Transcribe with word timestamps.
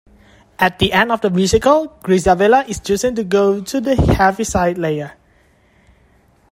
At 0.57 0.79
the 0.79 0.93
end 0.93 1.11
of 1.11 1.21
the 1.21 1.29
musical, 1.29 1.89
Grizabella 2.03 2.67
is 2.67 2.79
chosen 2.79 3.13
to 3.13 3.23
go 3.23 3.59
the 3.59 3.95
Heaviside 4.17 4.79
Layer. 4.79 5.11